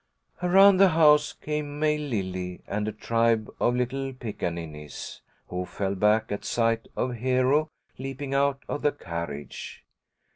[0.41, 6.31] Around the house came May Lily and a tribe of little pickaninnies, who fell back
[6.31, 9.83] at sight of Hero leaping out of the carriage.